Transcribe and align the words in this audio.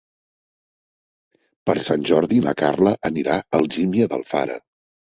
Per 1.69 1.77
Sant 1.89 2.09
Jordi 2.13 2.41
na 2.49 2.57
Carla 2.65 2.97
anirà 3.13 3.39
a 3.45 3.49
Algímia 3.63 4.15
d'Alfara. 4.15 4.63